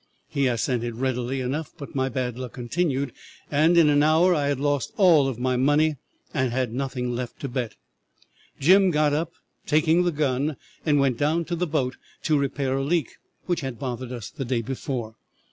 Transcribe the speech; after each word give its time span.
He 0.27 0.47
assented 0.47 0.95
readily 0.95 1.41
enough, 1.41 1.73
but 1.77 1.93
my 1.93 2.09
bad 2.09 2.35
luck 2.35 2.53
continued, 2.53 3.13
and 3.51 3.77
in 3.77 3.87
an 3.87 4.01
hour 4.01 4.33
I 4.33 4.47
had 4.47 4.59
lost 4.59 4.91
all 4.97 5.27
of 5.27 5.37
my 5.37 5.57
money 5.57 5.97
and 6.33 6.51
had 6.51 6.73
nothing 6.73 7.13
left 7.13 7.39
to 7.41 7.47
bet. 7.47 7.75
Jim 8.59 8.89
got 8.89 9.13
up, 9.13 9.31
taking 9.67 10.01
the 10.01 10.11
gun, 10.11 10.57
and 10.87 10.99
went 10.99 11.19
down 11.19 11.45
to 11.45 11.55
the 11.55 11.67
boat 11.67 11.97
to 12.23 12.35
repair 12.39 12.77
a 12.77 12.83
leak 12.83 13.11
which 13.45 13.61
had 13.61 13.77
bothered 13.77 14.11
us 14.11 14.31
the 14.31 14.43
day 14.43 14.63
before. 14.63 15.17